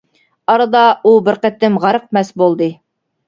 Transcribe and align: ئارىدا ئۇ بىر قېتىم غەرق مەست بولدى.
ئارىدا 0.53 0.79
ئۇ 1.03 1.11
بىر 1.27 1.37
قېتىم 1.45 1.77
غەرق 1.85 2.07
مەست 2.19 2.35
بولدى. 2.43 2.73